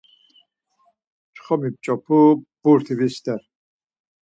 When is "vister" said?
2.99-3.41